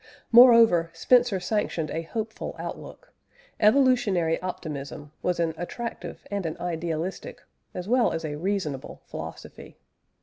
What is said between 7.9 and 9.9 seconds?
as a reasonable philosophy.